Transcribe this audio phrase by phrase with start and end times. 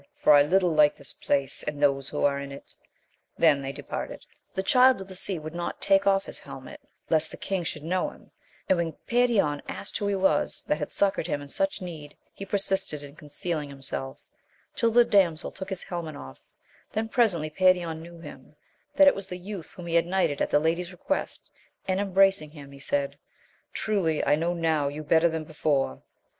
[0.15, 2.73] for I little like this place, and those who are in it.
[3.37, 3.75] They then departed.
[3.75, 4.15] * Que faze dia\A\miA.
[4.15, 4.55] AMADI8 OF GAUL.
[4.55, 4.63] 39 The
[4.97, 6.79] Child of the Sea would not take o£f his helmet,
[7.11, 8.31] lest the king should know him,
[8.67, 12.47] and when Perion asked who he was that had succoured him in such need, he
[12.47, 14.17] persisted in concealing himself,
[14.75, 16.41] till the damsel took his helmet off,
[16.93, 18.55] then presently Perion knew him,
[18.95, 21.51] that it was the youth whom he had knighted at the ladies' request,
[21.87, 23.19] and embracing him he said,
[23.71, 26.01] Truly I now know you better than before.